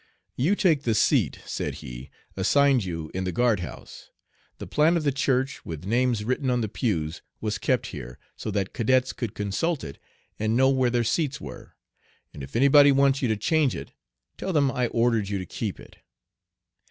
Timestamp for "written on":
6.25-6.61